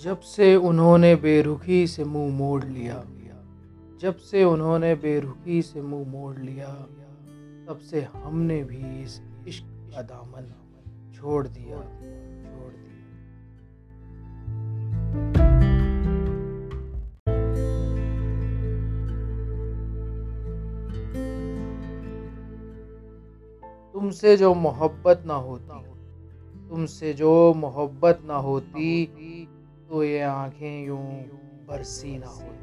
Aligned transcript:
जब 0.00 0.20
से 0.20 0.56
उन्होंने 0.56 1.16
बेरुखी 1.16 1.86
से 1.86 2.04
मुँह 2.04 2.32
मोड़ 2.32 2.64
लिया, 2.64 3.04
जब 4.00 4.16
से 4.16 4.44
उन्होंने 4.44 4.94
बेरुखी 4.94 5.62
से 5.62 5.82
मुँह 5.82 6.08
मोड़ 6.08 6.36
लिया, 6.36 6.68
तब 7.68 7.78
से 7.90 8.00
हमने 8.14 8.64
भी 8.64 9.02
इस 9.02 9.20
इश्क 9.48 9.64
का 9.64 10.02
दामन 10.02 10.52
छोड़ 11.14 11.46
दिया 11.46 11.76
छोड़ 11.76 12.72
दिया। 12.72 12.94
तुमसे 23.92 24.36
जो 24.36 24.54
मोहब्बत 24.54 25.22
ना 25.26 25.34
होती, 25.34 25.82
तुमसे 26.68 27.12
जो 27.12 27.54
मोहब्बत 27.54 28.22
ना 28.24 28.36
होती 28.36 29.04
तो 29.88 30.02
ये 30.02 30.20
आँखें 30.22 30.84
यूँ 30.86 30.98
बरसी 31.68 32.16
ना 32.18 32.26
होती 32.26 32.55